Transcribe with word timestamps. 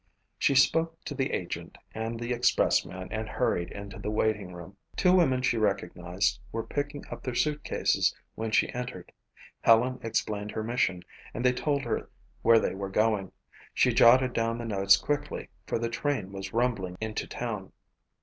She 0.39 0.55
spoke 0.55 0.99
to 1.05 1.13
the 1.13 1.31
agent 1.31 1.77
and 1.93 2.19
the 2.19 2.33
express 2.33 2.83
man 2.83 3.09
and 3.11 3.29
hurried 3.29 3.69
into 3.69 3.99
the 3.99 4.09
waiting 4.09 4.51
room. 4.51 4.75
Two 4.95 5.13
women 5.15 5.43
she 5.43 5.57
recognized 5.59 6.39
were 6.51 6.63
picking 6.65 7.05
up 7.11 7.21
their 7.21 7.35
suit 7.35 7.63
cases 7.63 8.11
when 8.33 8.49
she 8.49 8.73
entered. 8.73 9.11
Helen 9.61 9.99
explained 10.01 10.49
her 10.53 10.63
mission 10.63 11.03
and 11.35 11.45
they 11.45 11.53
told 11.53 11.83
her 11.83 12.09
where 12.41 12.57
they 12.57 12.73
were 12.73 12.89
going. 12.89 13.31
She 13.75 13.93
jotted 13.93 14.33
down 14.33 14.57
the 14.57 14.65
notes 14.65 14.97
quickly 14.97 15.49
for 15.67 15.77
the 15.77 15.87
train 15.87 16.31
was 16.31 16.51
rumbling 16.51 16.97
into 16.99 17.27
town. 17.27 17.71